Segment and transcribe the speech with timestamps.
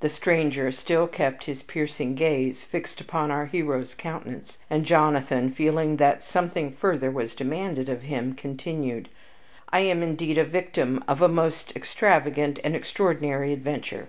[0.00, 5.96] The stranger still kept his piercing gaze fixed upon our hero's countenance, and Jonathan, feeling
[5.96, 9.08] that something further was demanded of him, continued:
[9.70, 14.08] "I am, indeed, a victim of a most extravagant and extraordinary adventure.